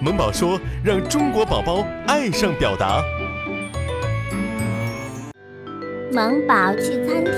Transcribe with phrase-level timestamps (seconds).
[0.00, 3.02] 萌宝说：“让中国宝宝爱上表达。”
[6.12, 7.32] 萌宝去餐厅。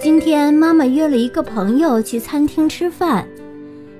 [0.00, 3.26] 今天妈妈约了一个朋友去餐厅吃饭。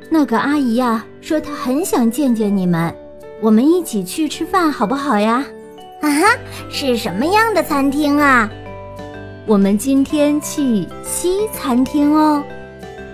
[0.09, 2.95] 那个阿姨呀，说她很想见见你们，
[3.41, 5.45] 我们一起去吃饭好不好呀？
[6.01, 6.39] 啊哈，
[6.71, 8.49] 是什么样的餐厅啊？
[9.45, 12.43] 我们今天去西餐厅哦。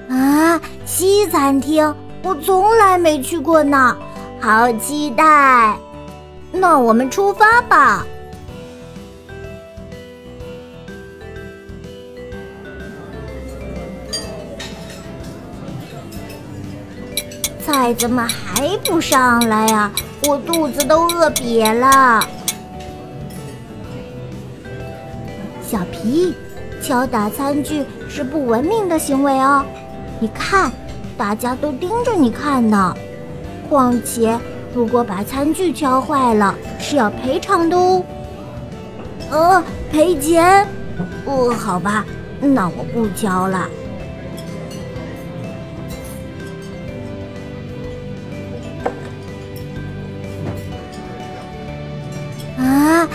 [0.09, 1.95] 啊，西餐厅。
[2.23, 3.97] 我从来没去过呢，
[4.41, 5.77] 好期待！
[6.51, 8.07] 那我们出发吧。
[17.61, 19.91] 菜怎么还不上来呀？
[20.27, 22.27] 我肚子都饿瘪了。
[25.67, 26.35] 小皮，
[26.81, 29.65] 敲打餐具是不文明的行为哦。
[30.25, 30.73] 你看。
[31.19, 32.93] 大家都盯着你看呢，
[33.69, 34.37] 况且
[34.75, 38.05] 如果把餐具敲坏了是要赔偿的哦。
[39.31, 40.67] 呃，赔钱？
[41.25, 42.05] 哦，好吧，
[42.41, 43.69] 那我不敲了。
[52.59, 53.09] 啊！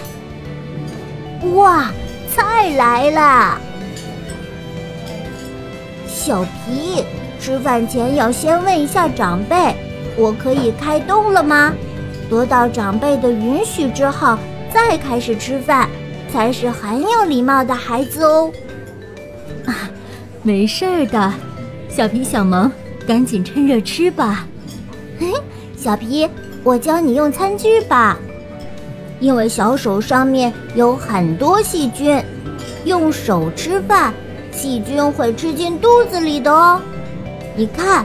[1.53, 1.91] 哇，
[2.33, 3.59] 菜来了，
[6.19, 7.05] 小皮。
[7.39, 9.73] 吃饭前要先问一下长辈，
[10.17, 11.73] 我可以开动了吗？
[12.29, 14.37] 得到长辈的允许之后
[14.73, 15.89] 再开始吃饭，
[16.31, 18.51] 才是很有礼貌的孩子哦。
[19.65, 19.89] 啊，
[20.43, 21.33] 没事儿的，
[21.87, 22.69] 小皮小萌，
[23.07, 24.45] 赶紧趁热吃吧。
[25.17, 25.27] 嘿，
[25.77, 26.29] 小皮，
[26.61, 28.17] 我教你用餐具吧，
[29.21, 32.21] 因为小手上面有很多细菌，
[32.83, 34.13] 用手吃饭，
[34.61, 36.81] 细菌会吃进肚子里的哦。
[37.55, 38.03] 你看，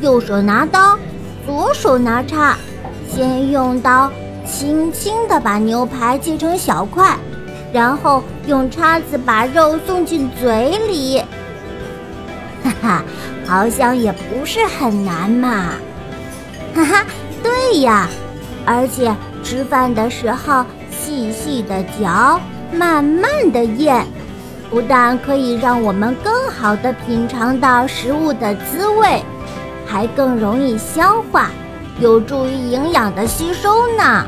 [0.00, 0.98] 右手拿刀，
[1.46, 2.56] 左手拿叉，
[3.08, 4.10] 先用刀
[4.44, 7.16] 轻轻地把牛排切成小块，
[7.72, 11.20] 然后用叉子把肉送进嘴里。
[12.64, 13.04] 哈哈，
[13.46, 15.66] 好像也不是很难嘛。
[16.74, 17.06] 哈哈，
[17.44, 18.08] 对呀，
[18.66, 22.40] 而且吃饭的时候细细的嚼，
[22.72, 24.04] 慢慢的咽。
[24.72, 29.22] 不但可以让我们更好的品尝到食物的滋味，
[29.86, 31.50] 还更容易消化，
[32.00, 33.68] 有助于营养的吸收
[33.98, 34.24] 呢。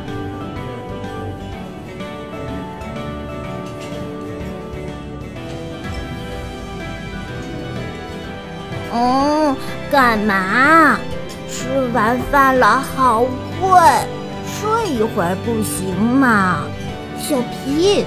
[8.93, 9.57] 嗯，
[9.91, 10.99] 干嘛？
[11.49, 13.25] 吃完饭了，好
[13.59, 13.83] 困，
[14.45, 16.65] 睡一会儿不行吗？
[17.19, 17.35] 小
[17.65, 18.05] 皮。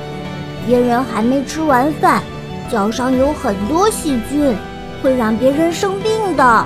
[0.67, 2.21] 别人还没吃完饭
[2.69, 4.53] 脚上有很多细菌
[5.01, 6.65] 会让别人生病的。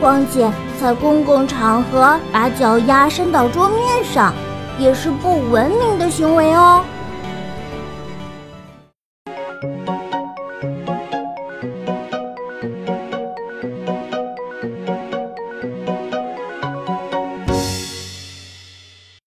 [0.00, 0.48] 况且
[0.80, 4.32] 在公共场合把脚丫伸到桌面上
[4.78, 6.84] 也是不文明的行为哦。